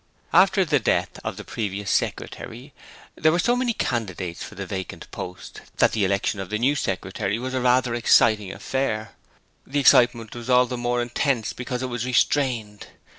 [0.33, 2.73] After the death of the previous secretary
[3.13, 6.73] there were so many candidates for the vacant post that the election of the new
[6.73, 9.11] secretary was a rather exciting affair.
[9.67, 12.87] The excitement was all the more intense because it was restrained.